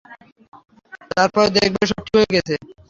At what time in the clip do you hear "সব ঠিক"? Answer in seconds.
1.89-2.13